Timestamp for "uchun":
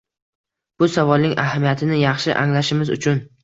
3.01-3.25